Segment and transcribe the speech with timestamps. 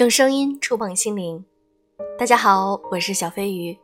[0.00, 1.44] 用声音触碰心灵。
[2.18, 3.76] 大家好，我是小飞鱼。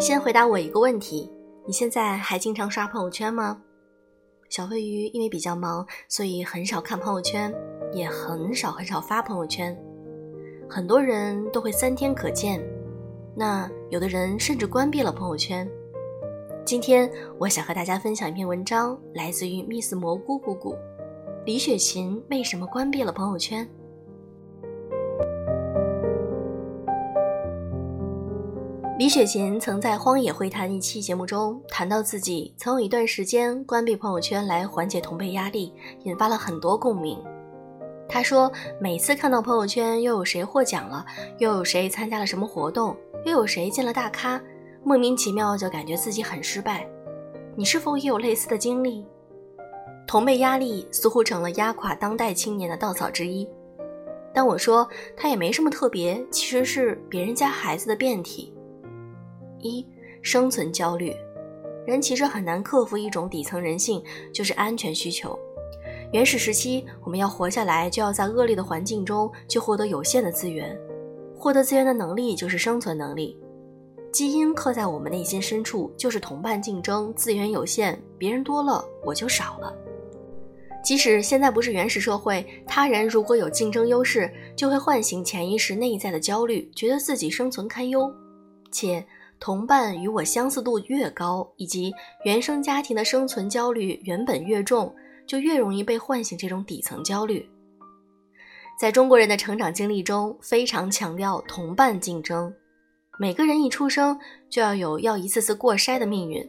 [0.00, 1.30] 先回答我一个问题：
[1.66, 3.60] 你现在还经常刷朋友圈吗？
[4.48, 7.54] 小飞鱼因为比较忙，所以很少看朋友圈，
[7.92, 9.78] 也很少很少发朋友圈。
[10.66, 12.66] 很多人都会三天可见，
[13.36, 15.70] 那有的人甚至关闭了朋友圈。
[16.64, 20.74] 今天我想和大家分享一篇文章，来自于 Miss 蘑菇姑姑。
[21.46, 23.68] 李雪琴为什么关闭了朋友圈？
[28.98, 35.70] 李雪琴曾在《荒野会谈》一期节目中谈到自己曾有一段时间关闭朋友圈来缓解同辈压力，
[36.04, 37.22] 引发了很多共鸣。
[38.08, 41.04] 她说，每次看到朋友圈又有谁获奖了，
[41.36, 44.40] 又有谁参加了什么活动，又有谁进了大咖，
[44.82, 46.88] 莫名其妙就感觉自己很失败。
[47.54, 49.04] 你是否也有类似的经历？
[50.06, 53.48] 同辈压力似乎成了压垮当代青年的稻草之一，
[54.32, 58.52] 但我说他也没什么特别，其实是别人家孩子的变体。
[59.58, 59.86] 一
[60.22, 61.14] 生存焦虑，
[61.86, 65.38] 人其实很难克服一种底层人性，就是安全需求。
[66.12, 70.78] 原始时期，我们要活下来，就要在恶劣的环境中去获得有限的资源，
[71.36, 73.36] 获得资源的能力就是生存能力。
[74.12, 79.74] 基因刻在我们内心深处，就是同伴竞争，资源有限，别人多了我就少了。
[80.84, 88.12] 即使现在不是原始社会，他人如果有竞争优势，就会唤醒潜意识内在的焦虑，觉得自己生存堪忧。
[88.70, 89.04] 且
[89.40, 91.90] 同伴与我相似度越高，以及
[92.26, 94.94] 原生家庭的生存焦虑原本越重，
[95.26, 97.48] 就越容易被唤醒这种底层焦虑。
[98.78, 102.52] 在中国人的成长经历中，非常强调同伴竞争，
[103.18, 104.18] 每个人一出生
[104.50, 106.46] 就要有要一次次过筛的命运，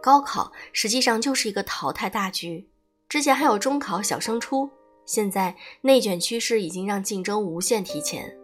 [0.00, 2.68] 高考实际上就是一个淘汰大局。
[3.12, 4.70] 之前还有中考小升初，
[5.04, 8.34] 现在内卷趋势已经让竞争无限提前，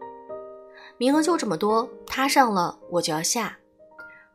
[0.98, 3.58] 名额就这么多，他上了我就要下，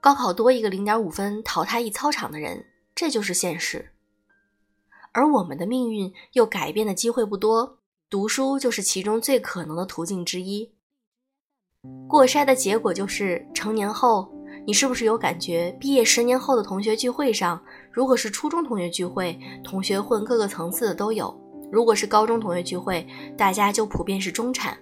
[0.02, 3.92] 高考多一个零点五分淘汰一操场的人，这就是现实。
[5.12, 7.78] 而我们的命运又改变的机会不多，
[8.10, 10.74] 读书就是其中最可能的途径之一。
[12.10, 14.33] 过筛的结果就是成年后。
[14.66, 15.76] 你是不是有感觉？
[15.78, 21.28] 毕业十年后的同学聚会上，如果是初中同学聚会，同学混各个层次的都有；
[21.70, 23.06] 如果是高中同学聚会，
[23.38, 24.78] 大家就普遍是中产。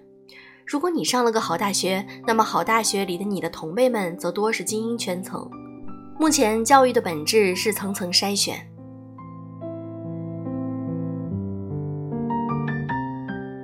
[0.68, 5.50] 如果你上了个好大学，那么好大学里的你的同辈们则多是精英圈层。
[6.20, 8.56] 目前教育的本质是层层筛选，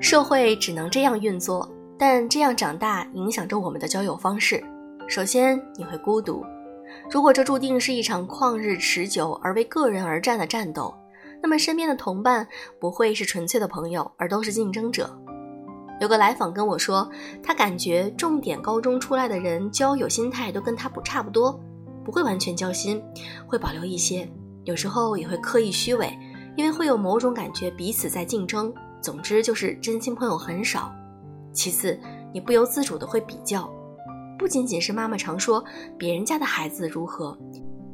[0.01, 4.63] 社会只能这样运作，但这样长大影响着我们的交友方式。
[5.07, 6.43] 首先，你会孤独。
[7.09, 10.93] 如果这注定是一场旷日持久而为个人而战的战斗，
[11.41, 12.45] 那么身边的同伴
[12.77, 15.09] 不会是纯粹的朋友，而都是竞争者。
[16.01, 17.09] 有个来访跟我说，
[17.41, 21.57] 他感觉重点高中出来的人交友心态都跟他不差不多，
[22.03, 23.01] 不会完全交心，
[23.47, 24.29] 会保留一些，
[24.65, 26.11] 有时候也会刻意虚伪，
[26.57, 28.73] 因为会有某种感觉彼此在竞争。
[29.01, 30.93] 总之就是真心朋友很少。
[31.53, 31.97] 其次，
[32.33, 33.71] 你不由自主的会比较。
[34.37, 35.63] 不仅仅是妈妈常说
[35.97, 37.37] 别人家的孩子如何，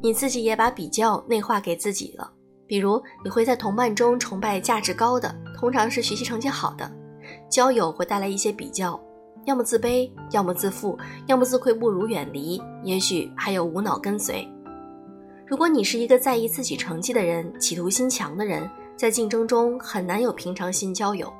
[0.01, 2.31] 你自己也把比较内化给自己了。
[2.67, 6.89] 比如，你会在同伴中崇拜价值高的，通常是学习成绩好的。
[7.49, 8.99] 交友会带来一些比较，
[9.45, 14.47] 要么自卑，要么自负，要么自愧不如远离，也许还有无脑跟随。
[15.45, 21.31] 如果你是一个在意自己成绩的人，企图心强的人，在竞争中很难有平常心交友。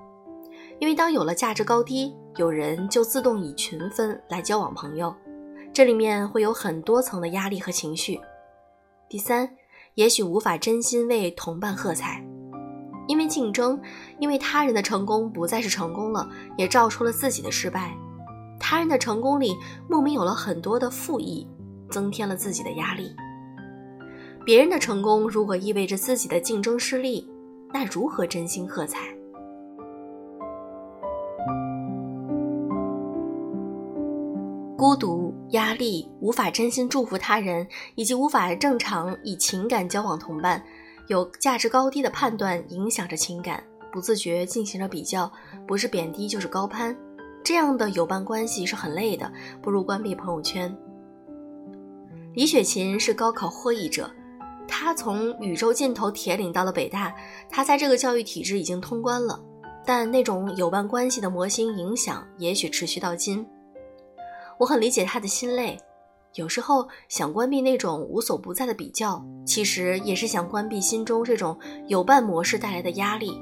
[0.84, 5.16] 因为当有了价值高低，有人就自动以群分来交往朋友，
[5.72, 8.20] 这里面会有很多层的压力和情绪。
[9.08, 9.50] 第三，
[9.96, 12.22] 也许无法真心为同伴喝彩，
[13.08, 13.82] 因为竞争，
[14.20, 17.96] 因为他人的成功不再是成功了，也照出了自己的失败。
[18.60, 19.56] 他人的成功里
[19.88, 21.48] 莫名有了很多的负意，
[21.90, 23.16] 增添了自己的压力。
[24.46, 27.26] 别人的成功如果意味着自己的竞争失利，
[27.74, 29.00] 那如何真心喝彩？
[34.84, 37.66] 孤独、压力、无法真心祝福他人，
[37.96, 40.62] 以及无法正常以情感交往同伴，
[41.08, 43.64] 有价值高低的判断影响着情感，
[43.94, 45.32] 不自觉进行着比较，
[45.66, 46.94] 不是贬低就是高攀，
[47.46, 49.32] 这样的友伴关系是很累的，
[49.62, 50.76] 不如关闭朋友圈。
[52.34, 54.12] 李雪琴是高考获益者，
[54.68, 57.16] 她从宇宙尽头铁岭到了北大，
[57.50, 59.42] 她在这个教育体制已经通关了，
[59.86, 63.48] 但那种友伴关系的模型影响也许持续到今。
[64.60, 65.78] 我很理解他的心累，
[66.36, 71.58] 有时候想关闭那种无所不在的比较，其实也是想关闭心中这种
[71.88, 73.38] 有伴模式带来的压力。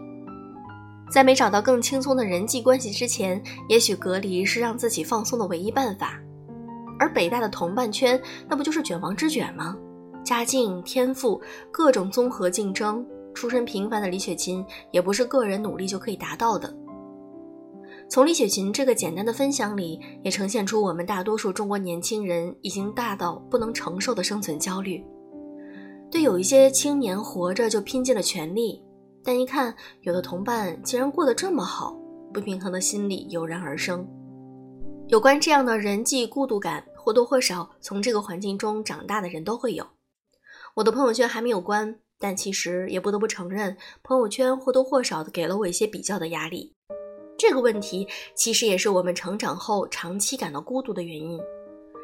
[1.11, 6.17] 在没找到更轻松的人际关系之前，也许隔离是让自己放松的唯一办法。
[6.97, 9.75] 而北大的同伴圈，那不就是卷王之卷吗？
[10.23, 11.41] 家境、天赋，
[11.71, 13.05] 各种综合竞争。
[13.33, 16.73] 出身平凡的李雪琴，也不是个人努力就可以达到的。
[18.11, 25.01] 从李雪琴这个简单的分享里，也呈现出我们大多数中国年轻人已经大到不能承受的生存焦虑。
[26.11, 28.83] 对有一些青年活着就拼尽了全力，
[29.23, 31.97] 但一看有的同伴竟然过得这么好，
[32.33, 34.05] 不平衡的心理油然而生。
[35.07, 39.87] 有关这样的人际孤独感，或多或少从这个环境中长大的人都会有。
[40.75, 41.97] 我的朋友圈还没有关。
[42.19, 46.75] 但其实也不得不承认，朋友圈或多或少的给了我一些比较的压力。
[47.41, 51.41] 这个问题其实也是我们成长后长期感到孤独的原因，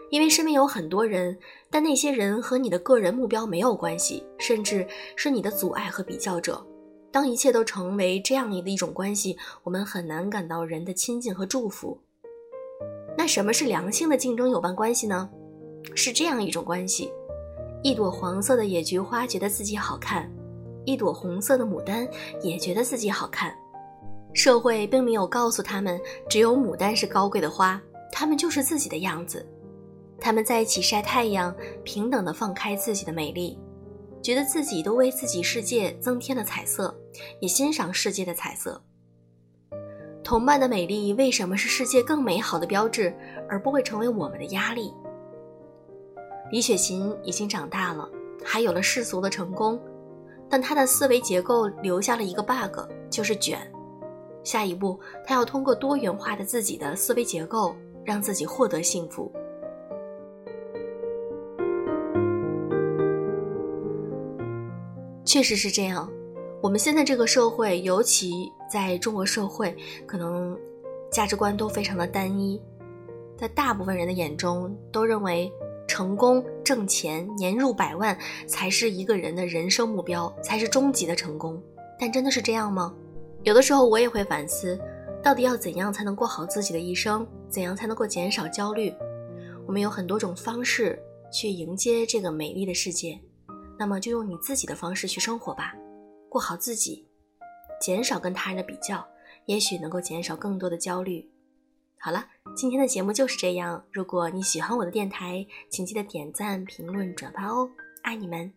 [0.09, 1.37] 因为身边有很多人，
[1.69, 6.65] 但那些人和你的个人目标没有关系，甚至是你的阻碍和比较者。
[7.11, 11.95] 当一切都成为这样的一种关系，我们很难感到人的亲近和祝福。
[13.15, 15.29] 那什么是良性的竞争友伴关系呢？
[15.93, 17.11] 是这样一种关系。
[17.83, 20.27] 一朵黄色的野菊花觉得自己好看，
[20.83, 22.09] 一朵红色的牡丹
[22.41, 23.55] 也觉得自己好看。
[24.37, 25.99] 社会并没有告诉他们，
[26.29, 27.81] 只有牡丹是高贵的花，
[28.11, 29.43] 他们就是自己的样子。
[30.19, 31.53] 他们在一起晒太阳，
[31.83, 33.57] 平等的放开自己的美丽，
[34.21, 36.95] 觉得自己都为自己世界增添了彩色，
[37.39, 38.79] 也欣赏世界的彩色。
[40.23, 43.11] 同伴的美丽为什么是世界更美好的标志，
[43.49, 44.93] 而不会成为我们的压力？
[46.51, 48.07] 李雪琴已经长大了，
[48.45, 49.81] 还有了世俗的成功，
[50.47, 53.59] 但她的思维结构留下了一个 bug，就是卷。
[54.47, 59.29] 下一步，他要通过多元化的自己的思维结构，让自己获得幸福。
[65.25, 66.09] 确实是这样，
[66.61, 70.57] 我们现在这个社会，尤其在中国社会，可能
[71.11, 72.57] 价值观都非常的单一，
[73.37, 75.51] 在大部分人的眼中，都认为。
[75.89, 78.15] 成功挣钱年入百万
[78.45, 81.61] 才是一个人的人生目标，才是终极的成功。
[81.97, 82.93] 但真的是这样吗？
[83.47, 84.77] 有的时候我也会反思，
[85.23, 87.25] 到底要怎样才能过好自己的一生？
[87.47, 88.93] 怎样才能够减少焦虑？
[89.65, 91.01] 我们有很多种方式
[91.31, 93.17] 去迎接这个美丽的世界，
[93.79, 95.73] 那么就用你自己的方式去生活吧，
[96.27, 97.07] 过好自己，
[97.79, 99.07] 减少跟他人的比较，
[99.45, 101.31] 也许能够减少更多的焦虑。
[102.01, 103.81] 好了，今天的节目就是这样。
[103.93, 107.69] 如果你喜欢我的电台，请记得点赞、评论、转发哦，
[108.03, 108.51] 爱你们。